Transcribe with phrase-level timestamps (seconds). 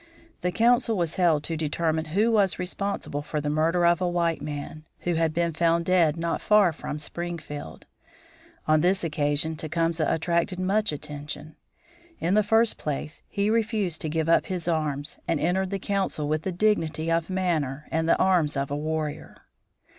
[0.41, 4.41] The council was held to determine who was responsible for the murder of a white
[4.41, 7.85] man, who had been found dead not far from Springfield.
[8.67, 11.55] On this occasion Tecumseh attracted much attention.
[12.19, 16.27] In the first place he refused to give up his arms, and entered the council
[16.27, 19.37] with the dignity of manner and the arms of a warrior.